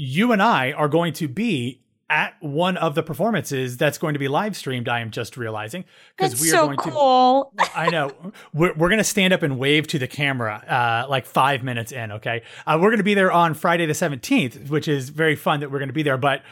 you 0.01 0.33
and 0.33 0.43
I 0.43 0.73
are 0.73 0.89
going 0.89 1.13
to 1.15 1.29
be 1.29 1.83
at 2.09 2.35
one 2.41 2.79
of 2.79 2.95
the 2.95 3.03
performances 3.03 3.77
that's 3.77 3.99
going 3.99 4.15
to 4.15 4.19
be 4.19 4.29
live 4.29 4.57
streamed. 4.57 4.89
I 4.89 5.01
am 5.01 5.11
just 5.11 5.37
realizing 5.37 5.85
because 6.17 6.41
we 6.41 6.49
are 6.49 6.53
so 6.53 6.67
going 6.67 6.79
cool. 6.79 7.53
to. 7.59 7.79
I 7.79 7.91
know 7.91 8.11
we're 8.55 8.73
we're 8.73 8.89
going 8.89 8.99
to 8.99 9.05
stand 9.05 9.35
up 9.35 9.43
and 9.43 9.59
wave 9.59 9.87
to 9.89 9.99
the 9.99 10.09
camera 10.09 10.55
uh, 10.67 11.11
like 11.11 11.27
five 11.27 11.63
minutes 11.63 11.93
in. 11.93 12.13
Okay, 12.13 12.43
uh, 12.67 12.79
we're 12.81 12.89
going 12.89 12.97
to 12.97 13.05
be 13.05 13.13
there 13.13 13.31
on 13.31 13.53
Friday 13.53 13.85
the 13.85 13.93
seventeenth, 13.93 14.71
which 14.71 14.89
is 14.89 15.11
very 15.11 15.37
fun 15.37 15.61
that 15.61 15.71
we're 15.71 15.79
going 15.79 15.91
to 15.91 15.95
be 15.95 16.03
there. 16.03 16.17
But 16.17 16.43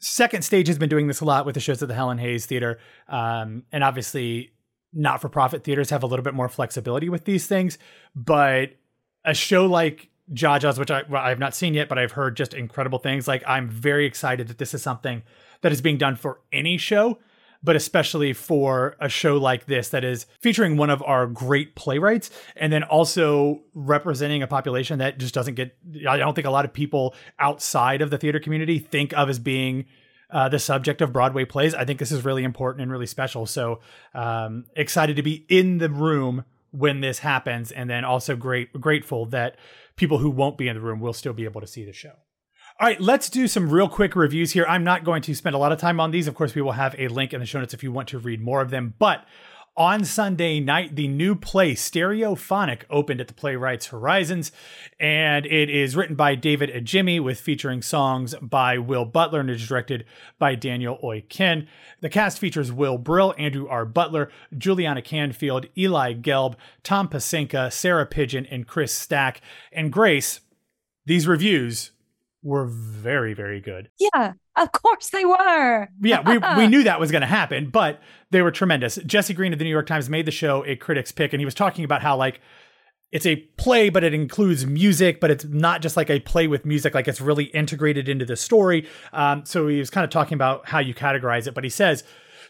second 0.00 0.42
stage 0.42 0.68
has 0.68 0.78
been 0.78 0.90
doing 0.90 1.06
this 1.06 1.20
a 1.20 1.24
lot 1.24 1.46
with 1.46 1.54
the 1.54 1.60
shows 1.60 1.82
at 1.82 1.88
the 1.88 1.94
Helen 1.94 2.18
Hayes 2.18 2.44
Theater, 2.44 2.78
um, 3.08 3.62
and 3.72 3.82
obviously 3.82 4.52
not 4.92 5.22
for 5.22 5.30
profit 5.30 5.64
theaters 5.64 5.88
have 5.88 6.02
a 6.02 6.06
little 6.06 6.22
bit 6.22 6.34
more 6.34 6.50
flexibility 6.50 7.08
with 7.08 7.24
these 7.24 7.46
things, 7.46 7.78
but 8.14 8.76
a 9.24 9.32
show 9.32 9.64
like 9.64 10.10
Jaja's, 10.32 10.78
which 10.78 10.90
I, 10.90 11.02
well, 11.08 11.22
I 11.22 11.28
have 11.28 11.38
not 11.38 11.54
seen 11.54 11.74
yet, 11.74 11.88
but 11.88 11.98
I've 11.98 12.12
heard 12.12 12.36
just 12.36 12.54
incredible 12.54 12.98
things. 12.98 13.28
Like 13.28 13.42
I'm 13.46 13.68
very 13.68 14.06
excited 14.06 14.48
that 14.48 14.58
this 14.58 14.74
is 14.74 14.82
something 14.82 15.22
that 15.60 15.72
is 15.72 15.82
being 15.82 15.98
done 15.98 16.16
for 16.16 16.40
any 16.52 16.78
show, 16.78 17.18
but 17.62 17.76
especially 17.76 18.32
for 18.32 18.96
a 19.00 19.08
show 19.08 19.36
like 19.36 19.66
this 19.66 19.90
that 19.90 20.04
is 20.04 20.26
featuring 20.40 20.76
one 20.76 20.90
of 20.90 21.02
our 21.02 21.26
great 21.26 21.74
playwrights 21.74 22.30
and 22.56 22.72
then 22.72 22.82
also 22.82 23.62
representing 23.74 24.42
a 24.42 24.46
population 24.46 24.98
that 24.98 25.18
just 25.18 25.34
doesn't 25.34 25.54
get, 25.54 25.76
I 26.08 26.16
don't 26.16 26.34
think 26.34 26.46
a 26.46 26.50
lot 26.50 26.64
of 26.64 26.72
people 26.72 27.14
outside 27.38 28.00
of 28.00 28.10
the 28.10 28.18
theater 28.18 28.40
community 28.40 28.78
think 28.78 29.12
of 29.12 29.28
as 29.28 29.38
being 29.38 29.84
uh, 30.30 30.48
the 30.48 30.58
subject 30.58 31.02
of 31.02 31.12
Broadway 31.12 31.44
plays. 31.44 31.74
I 31.74 31.84
think 31.84 31.98
this 31.98 32.12
is 32.12 32.24
really 32.24 32.44
important 32.44 32.82
and 32.82 32.90
really 32.90 33.06
special. 33.06 33.46
So 33.46 33.80
um, 34.14 34.64
excited 34.74 35.16
to 35.16 35.22
be 35.22 35.44
in 35.48 35.78
the 35.78 35.90
room 35.90 36.44
when 36.72 37.00
this 37.00 37.20
happens, 37.20 37.70
and 37.70 37.88
then 37.88 38.04
also 38.04 38.34
great 38.34 38.72
grateful 38.80 39.26
that 39.26 39.56
people 39.96 40.18
who 40.18 40.30
won't 40.30 40.58
be 40.58 40.68
in 40.68 40.76
the 40.76 40.82
room 40.82 41.00
will 41.00 41.12
still 41.12 41.32
be 41.32 41.44
able 41.44 41.60
to 41.60 41.66
see 41.66 41.84
the 41.84 41.92
show. 41.92 42.12
All 42.80 42.88
right, 42.88 43.00
let's 43.00 43.30
do 43.30 43.46
some 43.46 43.70
real 43.70 43.88
quick 43.88 44.16
reviews 44.16 44.52
here. 44.52 44.66
I'm 44.68 44.82
not 44.82 45.04
going 45.04 45.22
to 45.22 45.34
spend 45.34 45.54
a 45.54 45.58
lot 45.58 45.70
of 45.70 45.78
time 45.78 46.00
on 46.00 46.10
these. 46.10 46.26
Of 46.26 46.34
course, 46.34 46.54
we 46.54 46.62
will 46.62 46.72
have 46.72 46.96
a 46.98 47.06
link 47.08 47.32
in 47.32 47.38
the 47.38 47.46
show 47.46 47.60
notes 47.60 47.74
if 47.74 47.84
you 47.84 47.92
want 47.92 48.08
to 48.08 48.18
read 48.18 48.40
more 48.40 48.60
of 48.60 48.70
them. 48.70 48.94
But 48.98 49.24
on 49.76 50.04
Sunday 50.04 50.60
night, 50.60 50.94
the 50.94 51.08
new 51.08 51.34
play 51.34 51.74
Stereophonic 51.74 52.82
opened 52.90 53.20
at 53.20 53.26
the 53.26 53.34
Playwrights 53.34 53.86
Horizons, 53.86 54.52
and 55.00 55.44
it 55.46 55.68
is 55.68 55.96
written 55.96 56.14
by 56.14 56.36
David 56.36 56.70
Adjmi 56.70 57.20
with 57.20 57.40
featuring 57.40 57.82
songs 57.82 58.34
by 58.40 58.78
Will 58.78 59.04
Butler 59.04 59.40
and 59.40 59.50
is 59.50 59.66
directed 59.66 60.04
by 60.38 60.54
Daniel 60.54 60.98
Aukin. 61.02 61.66
The 62.00 62.08
cast 62.08 62.38
features 62.38 62.70
Will 62.70 62.98
Brill, 62.98 63.34
Andrew 63.36 63.66
R. 63.66 63.84
Butler, 63.84 64.30
Juliana 64.56 65.02
Canfield, 65.02 65.66
Eli 65.76 66.14
Gelb, 66.14 66.54
Tom 66.84 67.08
Pecinka, 67.08 67.72
Sarah 67.72 68.06
Pidgeon, 68.06 68.46
and 68.46 68.68
Chris 68.68 68.92
Stack. 68.92 69.40
And 69.72 69.92
Grace, 69.92 70.40
these 71.04 71.26
reviews 71.26 71.90
were 72.42 72.66
very, 72.66 73.34
very 73.34 73.60
good. 73.60 73.90
Yeah, 73.98 74.34
of 74.56 74.72
course 74.72 75.10
they 75.10 75.24
were. 75.24 75.88
yeah, 76.00 76.20
we, 76.20 76.38
we 76.56 76.66
knew 76.68 76.84
that 76.84 77.00
was 77.00 77.10
going 77.10 77.22
to 77.22 77.26
happen, 77.26 77.70
but 77.70 78.00
they 78.30 78.42
were 78.42 78.50
tremendous. 78.50 78.96
Jesse 79.06 79.34
Green 79.34 79.52
of 79.52 79.58
the 79.58 79.64
New 79.64 79.70
York 79.70 79.86
Times 79.86 80.08
made 80.08 80.26
the 80.26 80.32
show 80.32 80.64
a 80.66 80.76
critic's 80.76 81.12
pick, 81.12 81.32
and 81.32 81.40
he 81.40 81.44
was 81.44 81.54
talking 81.54 81.84
about 81.84 82.02
how, 82.02 82.16
like, 82.16 82.40
it's 83.14 83.26
a 83.26 83.36
play, 83.36 83.90
but 83.90 84.02
it 84.02 84.12
includes 84.12 84.66
music, 84.66 85.20
but 85.20 85.30
it's 85.30 85.44
not 85.44 85.80
just 85.80 85.96
like 85.96 86.10
a 86.10 86.18
play 86.18 86.48
with 86.48 86.64
music, 86.64 86.94
like 86.94 87.06
it's 87.06 87.20
really 87.20 87.44
integrated 87.44 88.08
into 88.08 88.24
the 88.24 88.36
story. 88.36 88.88
Um, 89.12 89.44
so 89.44 89.68
he 89.68 89.78
was 89.78 89.88
kind 89.88 90.04
of 90.04 90.10
talking 90.10 90.34
about 90.34 90.68
how 90.68 90.80
you 90.80 90.94
categorize 90.94 91.46
it, 91.46 91.54
but 91.54 91.62
he 91.62 91.70
says, 91.70 92.02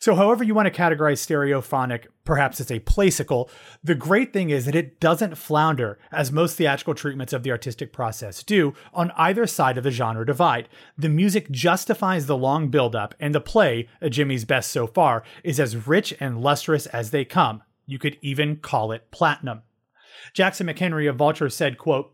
so, 0.04 0.14
however 0.14 0.44
you 0.44 0.54
want 0.54 0.66
to 0.66 0.82
categorize 0.82 1.16
stereophonic, 1.16 2.08
perhaps 2.26 2.60
it's 2.60 2.70
a 2.70 2.80
playsical. 2.80 3.48
The 3.82 3.94
great 3.94 4.34
thing 4.34 4.50
is 4.50 4.66
that 4.66 4.74
it 4.74 5.00
doesn't 5.00 5.38
flounder, 5.38 5.98
as 6.12 6.30
most 6.30 6.58
theatrical 6.58 6.94
treatments 6.94 7.32
of 7.32 7.42
the 7.42 7.50
artistic 7.50 7.90
process 7.90 8.42
do, 8.42 8.74
on 8.92 9.12
either 9.16 9.46
side 9.46 9.78
of 9.78 9.84
the 9.84 9.90
genre 9.90 10.26
divide. 10.26 10.68
The 10.98 11.08
music 11.08 11.50
justifies 11.50 12.26
the 12.26 12.36
long 12.36 12.68
buildup, 12.68 13.14
and 13.18 13.34
the 13.34 13.40
play, 13.40 13.88
Adjmi's 14.02 14.44
best 14.44 14.70
so 14.70 14.86
far, 14.86 15.22
is 15.42 15.58
as 15.58 15.86
rich 15.86 16.12
and 16.20 16.42
lustrous 16.42 16.84
as 16.88 17.10
they 17.10 17.24
come. 17.24 17.62
You 17.86 17.98
could 17.98 18.18
even 18.20 18.56
call 18.56 18.92
it 18.92 19.10
platinum. 19.10 19.62
Jackson 20.34 20.66
McHenry 20.66 21.08
of 21.08 21.16
Vulture 21.16 21.48
said, 21.48 21.78
quote, 21.78 22.13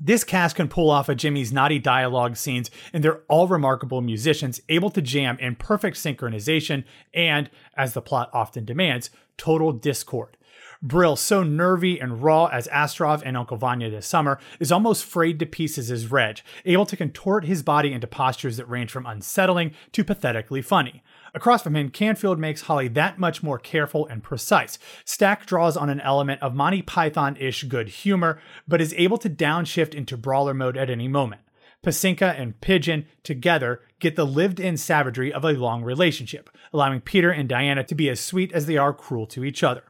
this 0.00 0.24
cast 0.24 0.56
can 0.56 0.68
pull 0.68 0.90
off 0.90 1.08
Adjmi's 1.08 1.52
naughty 1.52 1.78
dialogue 1.78 2.36
scenes, 2.36 2.70
and 2.92 3.02
they're 3.02 3.22
all 3.28 3.48
remarkable 3.48 4.00
musicians, 4.00 4.60
able 4.68 4.90
to 4.90 5.02
jam 5.02 5.36
in 5.40 5.56
perfect 5.56 5.96
synchronization 5.96 6.84
and, 7.12 7.50
as 7.76 7.94
the 7.94 8.02
plot 8.02 8.30
often 8.32 8.64
demands, 8.64 9.10
total 9.36 9.72
discord. 9.72 10.36
Brill, 10.80 11.16
so 11.16 11.42
nervy 11.42 11.98
and 12.00 12.22
raw 12.22 12.46
as 12.46 12.68
Astrov 12.68 13.22
and 13.24 13.36
Uncle 13.36 13.56
Vanya 13.56 13.90
this 13.90 14.06
summer, 14.06 14.38
is 14.60 14.70
almost 14.70 15.04
frayed 15.04 15.40
to 15.40 15.46
pieces 15.46 15.90
as 15.90 16.10
Reg, 16.10 16.40
able 16.64 16.86
to 16.86 16.96
contort 16.96 17.44
his 17.44 17.64
body 17.64 17.92
into 17.92 18.06
postures 18.06 18.56
that 18.58 18.68
range 18.68 18.92
from 18.92 19.06
unsettling 19.06 19.72
to 19.92 20.04
pathetically 20.04 20.62
funny. 20.62 21.02
Across 21.38 21.62
from 21.62 21.76
him, 21.76 21.90
Canfield 21.90 22.40
makes 22.40 22.62
Holly 22.62 22.88
that 22.88 23.20
much 23.20 23.44
more 23.44 23.60
careful 23.60 24.08
and 24.08 24.24
precise. 24.24 24.76
Stack 25.04 25.46
draws 25.46 25.76
on 25.76 25.88
an 25.88 26.00
element 26.00 26.42
of 26.42 26.52
Monty 26.52 26.82
Python 26.82 27.36
ish 27.36 27.62
good 27.62 27.88
humor, 27.90 28.40
but 28.66 28.80
is 28.80 28.92
able 28.96 29.18
to 29.18 29.30
downshift 29.30 29.94
into 29.94 30.16
brawler 30.16 30.52
mode 30.52 30.76
at 30.76 30.90
any 30.90 31.06
moment. 31.06 31.42
Pecinka 31.80 32.36
and 32.36 32.60
Pidgeon 32.60 33.06
together 33.22 33.82
get 34.00 34.16
the 34.16 34.26
lived 34.26 34.58
in 34.58 34.76
savagery 34.76 35.32
of 35.32 35.44
a 35.44 35.52
long 35.52 35.84
relationship, 35.84 36.50
allowing 36.72 37.00
Peter 37.00 37.30
and 37.30 37.48
Diana 37.48 37.84
to 37.84 37.94
be 37.94 38.10
as 38.10 38.18
sweet 38.18 38.50
as 38.50 38.66
they 38.66 38.76
are 38.76 38.92
cruel 38.92 39.28
to 39.28 39.44
each 39.44 39.62
other. 39.62 39.84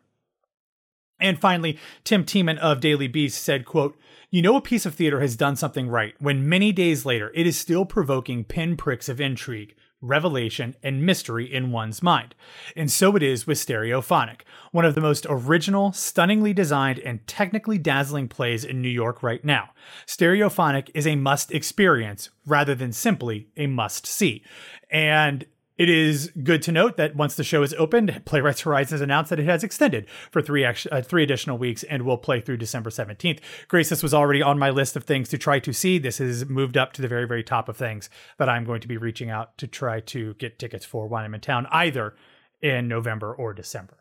And 1.18 1.40
finally, 1.40 1.78
Tim 2.04 2.24
Teeman 2.24 2.58
of 2.58 2.80
Daily 2.80 3.08
Beast 3.08 3.42
said, 3.42 3.64
quote, 3.64 3.98
You 4.30 4.42
know 4.42 4.56
a 4.56 4.60
piece 4.60 4.84
of 4.84 4.94
theater 4.94 5.20
has 5.20 5.34
done 5.34 5.56
something 5.56 5.88
right 5.88 6.14
when 6.18 6.46
many 6.46 6.72
days 6.72 7.06
later 7.06 7.32
it 7.34 7.46
is 7.46 7.56
still 7.56 7.86
provoking 7.86 8.44
pinpricks 8.44 9.08
of 9.08 9.18
intrigue, 9.18 9.74
revelation, 10.00 10.76
and 10.82 11.04
mystery 11.04 11.52
in 11.52 11.72
one's 11.72 12.02
mind. 12.02 12.34
And 12.76 12.90
so 12.90 13.16
it 13.16 13.22
is 13.22 13.46
with 13.46 13.58
Stereophonic, 13.58 14.42
one 14.72 14.84
of 14.84 14.94
the 14.94 15.00
most 15.00 15.26
original, 15.28 15.92
stunningly 15.92 16.52
designed, 16.52 16.98
and 17.00 17.26
technically 17.26 17.78
dazzling 17.78 18.28
plays 18.28 18.64
in 18.64 18.80
New 18.80 18.88
York 18.88 19.22
right 19.22 19.44
now. 19.44 19.70
Stereophonic 20.06 20.90
is 20.94 21.06
a 21.06 21.16
must 21.16 21.52
experience 21.52 22.30
rather 22.46 22.74
than 22.74 22.92
simply 22.92 23.48
a 23.56 23.66
must 23.66 24.06
see. 24.06 24.42
And 24.90 25.46
it 25.78 25.88
is 25.88 26.32
good 26.42 26.60
to 26.62 26.72
note 26.72 26.96
that 26.96 27.14
once 27.14 27.36
the 27.36 27.44
show 27.44 27.62
is 27.62 27.72
opened, 27.74 28.22
Playwrights 28.24 28.62
Horizons 28.62 29.00
announced 29.00 29.30
that 29.30 29.38
it 29.38 29.46
has 29.46 29.62
extended 29.62 30.10
for 30.30 30.42
three 30.42 30.64
uh, 30.64 31.02
three 31.02 31.22
additional 31.22 31.56
weeks 31.56 31.84
and 31.84 32.02
will 32.02 32.18
play 32.18 32.40
through 32.40 32.56
December 32.56 32.90
17th. 32.90 33.38
Grace, 33.68 33.88
this 33.88 34.02
was 34.02 34.12
already 34.12 34.42
on 34.42 34.58
my 34.58 34.70
list 34.70 34.96
of 34.96 35.04
things 35.04 35.28
to 35.28 35.38
try 35.38 35.60
to 35.60 35.72
see. 35.72 35.98
This 35.98 36.18
has 36.18 36.46
moved 36.46 36.76
up 36.76 36.92
to 36.94 37.02
the 37.02 37.08
very, 37.08 37.26
very 37.26 37.44
top 37.44 37.68
of 37.68 37.76
things 37.76 38.10
that 38.38 38.48
I'm 38.48 38.64
going 38.64 38.80
to 38.80 38.88
be 38.88 38.96
reaching 38.96 39.30
out 39.30 39.56
to 39.58 39.68
try 39.68 40.00
to 40.00 40.34
get 40.34 40.58
tickets 40.58 40.84
for 40.84 41.06
when 41.06 41.22
I'm 41.22 41.34
in 41.34 41.40
town, 41.40 41.68
either 41.70 42.14
in 42.60 42.88
November 42.88 43.32
or 43.32 43.54
December. 43.54 43.97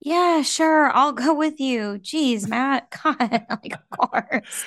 Yeah, 0.00 0.42
sure. 0.42 0.90
I'll 0.92 1.12
go 1.12 1.34
with 1.34 1.58
you. 1.58 1.98
Geez, 1.98 2.46
Matt. 2.46 2.94
God, 3.02 3.16
like, 3.20 3.72
of 3.74 3.98
course. 3.98 4.64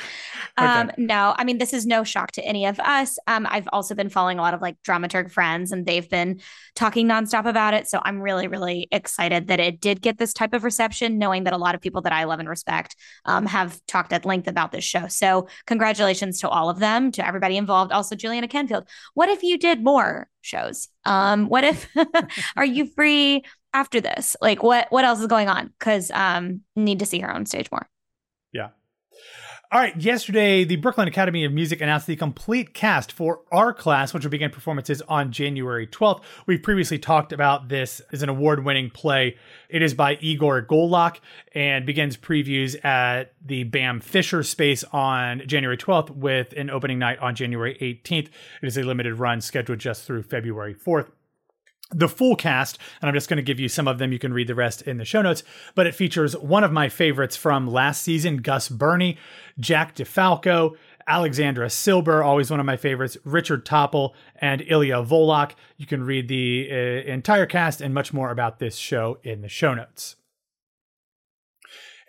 Um, 0.58 0.92
no, 0.98 1.34
I 1.38 1.46
mean, 1.46 1.60
this 1.60 1.72
is 1.72 1.86
no 1.86 2.04
shock 2.04 2.32
to 2.34 2.42
any 2.44 2.66
of 2.66 2.78
us. 2.80 3.18
Um, 3.26 3.48
I've 3.50 3.70
also 3.72 3.96
been 3.96 4.10
following 4.10 4.38
a 4.38 4.42
lot 4.42 4.54
of 4.54 4.62
like 4.62 4.76
dramaturg 4.86 5.32
friends 5.32 5.72
and 5.72 5.86
they've 5.86 6.10
been 6.10 6.42
talking 6.76 7.08
nonstop 7.08 7.46
about 7.46 7.74
it. 7.74 7.88
So 7.88 8.02
I'm 8.04 8.20
really, 8.20 8.48
really 8.48 8.90
excited 8.92 9.48
that 9.48 9.62
it 9.62 9.80
did 9.80 10.02
get 10.02 10.18
this 10.18 10.34
type 10.34 10.54
of 10.54 10.66
reception, 10.66 11.18
knowing 11.20 11.46
that 11.46 11.54
a 11.54 11.58
lot 11.58 11.74
of 11.76 11.80
people 11.80 12.02
that 12.02 12.12
I 12.12 12.26
love 12.26 12.40
and 12.40 12.50
respect 12.50 12.98
um, 13.24 13.46
have 13.46 13.80
talked 13.88 14.12
at 14.12 14.26
length 14.26 14.48
about 14.50 14.74
this 14.74 14.84
show. 14.84 15.08
So 15.08 15.48
congratulations 15.68 16.42
to 16.42 16.50
all 16.50 16.70
of 16.70 16.80
them, 16.80 17.12
to 17.14 17.26
everybody 17.26 17.56
involved. 17.56 17.94
Also, 17.94 18.16
Juliana 18.16 18.48
Canfield. 18.50 18.90
What 19.14 19.30
if 19.30 19.44
you 19.44 19.58
did 19.58 19.84
more 19.84 20.28
shows? 20.42 20.90
Um, 21.06 21.48
what 21.48 21.64
if 21.64 21.88
are 22.58 22.66
you 22.66 22.88
free 22.88 23.44
after 23.74 24.02
this? 24.02 24.36
Like 24.42 24.64
what 24.64 24.88
what 24.92 25.06
else 25.06 25.20
is 25.20 25.28
going 25.28 25.50
on? 25.50 25.74
Because 25.80 26.12
um 26.12 26.62
need 26.76 27.00
to 27.00 27.06
see 27.06 27.20
her 27.20 27.32
on 27.32 27.46
stage 27.46 27.72
more. 27.72 27.88
Yeah. 28.52 28.70
All 29.72 29.80
right, 29.80 29.96
yesterday, 30.02 30.64
the 30.64 30.78
Brooklyn 30.78 31.08
Academy 31.08 31.46
of 31.46 31.52
Music 31.52 31.80
announced 31.80 32.08
the 32.08 32.16
complete 32.16 32.74
cast 32.74 33.12
for 33.12 33.42
our 33.52 33.72
class, 33.72 34.16
which 34.16 34.24
will 34.24 34.32
begin 34.32 34.50
performances 34.50 35.04
on 35.04 35.32
January 35.32 35.86
12th. 35.86 36.24
We've 36.48 36.64
previously 36.64 36.98
talked 36.98 37.32
about 37.32 37.70
this 37.70 38.02
as 38.12 38.24
an 38.24 38.30
award 38.30 38.66
winning 38.66 38.90
play. 38.90 39.38
It 39.70 39.84
is 39.84 39.94
by 39.94 40.18
Igor 40.22 40.64
Golyak 40.64 41.20
and 41.54 41.86
begins 41.86 42.18
previews 42.18 42.84
at 42.84 43.34
the 43.46 43.64
BAM 43.64 44.00
Fisher 44.00 44.42
space 44.42 44.84
on 44.86 45.44
January 45.46 45.78
12th 45.78 46.10
with 46.16 46.52
an 46.54 46.72
opening 46.72 46.98
night 46.98 47.20
on 47.20 47.36
January 47.36 47.78
18th. 47.80 48.30
It 48.64 48.68
is 48.68 48.76
a 48.76 48.82
limited 48.82 49.20
run 49.20 49.40
scheduled 49.40 49.78
just 49.78 50.04
through 50.04 50.24
February 50.24 50.74
4th 50.74 51.12
the 51.92 52.08
full 52.08 52.36
cast, 52.36 52.78
and 53.02 53.10
I'm 53.10 53.16
just 53.16 53.30
going 53.30 53.38
to 53.38 53.44
give 53.44 53.60
you 53.60 53.68
some 53.68 53.88
of 53.88 53.98
them. 53.98 54.12
You 54.12 54.20
can 54.20 54.34
read 54.34 54.48
the 54.48 54.56
rest 54.56 54.84
in 54.84 54.98
the 54.98 55.06
show 55.06 55.22
notes. 55.22 55.44
But 55.76 55.88
it 55.88 55.96
features 55.96 56.38
one 56.38 56.64
of 56.64 56.72
my 56.72 56.90
favorites 56.90 57.36
from 57.36 57.68
last 57.68 58.04
season, 58.04 58.38
Gus 58.38 58.70
Birney, 58.70 59.18
Jack 59.60 59.96
DeFalco, 59.96 60.76
Alexandra 61.08 61.70
Silber, 61.72 62.24
always 62.24 62.52
one 62.52 62.60
of 62.60 62.66
my 62.68 62.78
favorites, 62.78 63.18
Richard 63.24 63.66
Topol, 63.66 64.14
and 64.36 64.64
Ilya 64.68 65.02
Volok. 65.02 65.56
You 65.78 65.88
can 65.88 66.04
read 66.04 66.28
the 66.28 66.70
uh, 66.72 66.76
entire 67.12 67.48
cast 67.48 67.82
and 67.82 67.94
much 67.94 68.14
more 68.14 68.30
about 68.30 68.60
this 68.60 68.76
show 68.76 69.18
in 69.24 69.42
the 69.42 69.50
show 69.50 69.74
notes. 69.74 70.16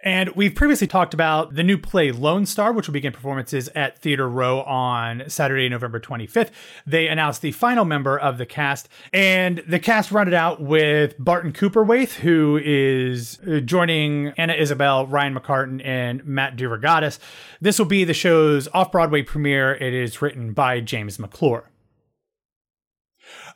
And 0.02 0.30
we've 0.30 0.54
previously 0.54 0.86
talked 0.86 1.12
about 1.12 1.54
the 1.54 1.62
new 1.62 1.76
play 1.76 2.10
Lone 2.10 2.46
Star, 2.46 2.72
which 2.72 2.86
will 2.86 2.94
begin 2.94 3.12
performances 3.12 3.68
at 3.74 3.98
Theater 3.98 4.28
Row 4.28 4.62
on 4.62 5.24
Saturday, 5.28 5.68
November 5.68 6.00
25th. 6.00 6.50
They 6.86 7.08
announced 7.08 7.42
the 7.42 7.52
final 7.52 7.84
member 7.84 8.18
of 8.18 8.38
the 8.38 8.46
cast, 8.46 8.88
and 9.12 9.62
the 9.68 9.78
cast 9.78 10.10
rounded 10.10 10.34
out 10.34 10.60
with 10.60 11.14
Barton 11.18 11.52
Cowperthwaite, 11.52 12.14
who 12.14 12.58
is 12.62 13.38
uh, 13.46 13.60
joining 13.60 14.28
Anna 14.38 14.54
Isabel, 14.54 15.06
Ryan 15.06 15.34
McCartan, 15.34 15.84
and 15.84 16.24
Matt 16.24 16.56
DeRogatis. 16.56 17.18
This 17.60 17.78
will 17.78 17.86
be 17.86 18.04
the 18.04 18.14
show's 18.14 18.68
off 18.72 18.90
Broadway 18.90 19.22
premiere. 19.22 19.74
It 19.74 19.92
is 19.92 20.22
written 20.22 20.54
by 20.54 20.80
James 20.80 21.18
McClure. 21.18 21.69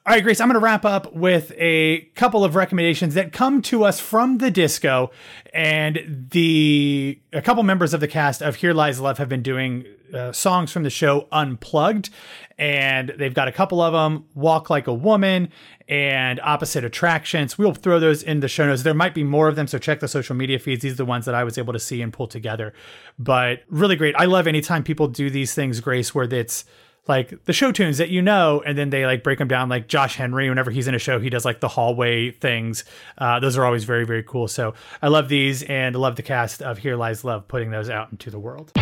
All 0.06 0.12
right, 0.12 0.22
Grace, 0.22 0.38
I'm 0.38 0.48
going 0.48 0.60
to 0.60 0.62
wrap 0.62 0.84
up 0.84 1.14
with 1.14 1.50
a 1.56 2.02
couple 2.14 2.44
of 2.44 2.54
recommendations 2.54 3.14
that 3.14 3.32
come 3.32 3.62
to 3.62 3.84
us 3.84 4.00
from 4.00 4.36
the 4.36 4.50
disco. 4.50 5.10
And 5.54 6.26
the 6.30 7.18
a 7.32 7.40
couple 7.40 7.62
members 7.62 7.94
of 7.94 8.00
the 8.00 8.08
cast 8.08 8.42
of 8.42 8.56
Here 8.56 8.74
Lies 8.74 9.00
Love 9.00 9.16
have 9.16 9.30
been 9.30 9.42
doing 9.42 9.86
uh, 10.12 10.30
songs 10.32 10.70
from 10.70 10.82
the 10.82 10.90
show 10.90 11.26
unplugged. 11.32 12.10
And 12.58 13.14
they've 13.18 13.32
got 13.32 13.48
a 13.48 13.52
couple 13.52 13.80
of 13.80 13.94
them 13.94 14.26
Walk 14.34 14.68
Like 14.68 14.86
a 14.88 14.92
Woman 14.92 15.48
and 15.88 16.38
Opposite 16.40 16.84
Attractions. 16.84 17.56
We'll 17.56 17.72
throw 17.72 17.98
those 17.98 18.22
in 18.22 18.40
the 18.40 18.48
show 18.48 18.66
notes. 18.66 18.82
There 18.82 18.92
might 18.92 19.14
be 19.14 19.24
more 19.24 19.48
of 19.48 19.56
them, 19.56 19.66
so 19.66 19.78
check 19.78 20.00
the 20.00 20.08
social 20.08 20.36
media 20.36 20.58
feeds. 20.58 20.82
These 20.82 20.92
are 20.92 20.96
the 20.96 21.06
ones 21.06 21.24
that 21.24 21.34
I 21.34 21.44
was 21.44 21.56
able 21.56 21.72
to 21.72 21.78
see 21.78 22.02
and 22.02 22.12
pull 22.12 22.26
together. 22.26 22.74
But 23.18 23.60
really 23.70 23.96
great. 23.96 24.14
I 24.18 24.26
love 24.26 24.46
anytime 24.46 24.84
people 24.84 25.08
do 25.08 25.30
these 25.30 25.54
things, 25.54 25.80
Grace, 25.80 26.14
where 26.14 26.26
it's 26.30 26.66
like 27.06 27.44
the 27.44 27.52
show 27.52 27.72
tunes 27.72 27.98
that 27.98 28.10
you 28.10 28.22
know, 28.22 28.62
and 28.64 28.76
then 28.78 28.90
they 28.90 29.06
like 29.06 29.22
break 29.22 29.38
them 29.38 29.48
down. 29.48 29.68
Like 29.68 29.88
Josh 29.88 30.16
Henry, 30.16 30.48
whenever 30.48 30.70
he's 30.70 30.88
in 30.88 30.94
a 30.94 30.98
show, 30.98 31.18
he 31.18 31.30
does 31.30 31.44
like 31.44 31.60
the 31.60 31.68
hallway 31.68 32.30
things. 32.30 32.84
Uh, 33.18 33.40
those 33.40 33.56
are 33.56 33.64
always 33.64 33.84
very 33.84 34.04
very 34.04 34.22
cool. 34.22 34.48
So 34.48 34.74
I 35.02 35.08
love 35.08 35.28
these 35.28 35.62
and 35.64 35.96
I 35.96 35.98
love 35.98 36.16
the 36.16 36.22
cast 36.22 36.62
of 36.62 36.78
Here 36.78 36.96
Lies 36.96 37.24
Love 37.24 37.48
putting 37.48 37.70
those 37.70 37.90
out 37.90 38.10
into 38.10 38.30
the 38.30 38.38
world. 38.38 38.72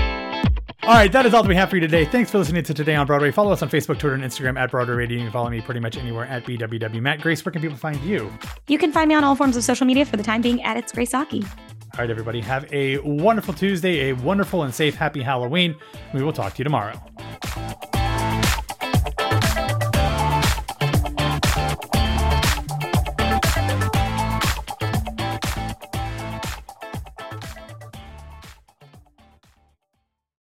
All 0.85 0.95
right, 0.95 1.13
that 1.13 1.25
is 1.27 1.33
all 1.33 1.45
that 1.45 1.49
we 1.49 1.55
have 1.55 1.71
for 1.71 1.77
you 1.77 1.81
today. 1.81 2.05
Thanks 2.05 2.33
for 2.33 2.39
listening 2.39 2.65
to 2.65 2.75
Today 2.75 2.97
on 2.97 3.07
Broadway. 3.07 3.31
Follow 3.31 3.53
us 3.53 3.63
on 3.63 3.71
Facebook, 3.71 4.01
Twitter, 4.01 4.15
and 4.15 4.25
Instagram 4.25 4.59
at 4.59 4.73
Broadway 4.73 4.95
Radio. 4.95 5.19
You 5.19 5.25
can 5.25 5.33
follow 5.33 5.49
me 5.49 5.61
pretty 5.61 5.79
much 5.79 5.97
anywhere 5.97 6.27
at 6.27 6.45
BWW 6.45 7.01
Matt. 7.01 7.21
Grace, 7.21 7.45
where 7.45 7.53
can 7.53 7.63
people 7.63 7.77
find 7.77 8.01
you? 8.01 8.33
You 8.67 8.79
can 8.79 8.91
find 8.91 9.09
me 9.09 9.15
on 9.15 9.23
all 9.23 9.37
forms 9.37 9.57
of 9.57 9.63
social 9.63 9.87
media 9.87 10.05
for 10.05 10.17
the 10.17 10.25
time 10.25 10.43
being 10.43 10.61
at 10.65 10.77
It's 10.77 10.91
Grace 10.91 11.15
Aki. 11.15 11.45
All 11.45 11.99
right, 11.99 12.11
everybody, 12.11 12.41
have 12.41 12.73
a 12.73 12.99
wonderful 12.99 13.55
Tuesday, 13.55 14.09
a 14.11 14.15
wonderful 14.15 14.65
and 14.65 14.75
safe, 14.75 14.97
happy 14.97 15.23
Halloween. 15.23 15.77
We 16.15 16.25
will 16.25 16.33
talk 16.33 16.55
to 16.55 16.59
you 16.59 16.65
tomorrow. 16.65 17.01